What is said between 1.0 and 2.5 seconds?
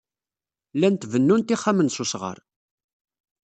bennunt ixxamen s wesɣar.